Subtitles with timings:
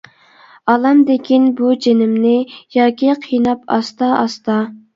[0.71, 2.33] ئالامدىكىن بۇ جىنىمنى،
[2.79, 4.61] ياكى قىيناپ ئاستا-ئاستا.